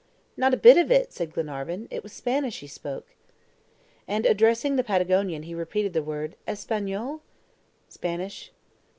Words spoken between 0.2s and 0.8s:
"Not a bit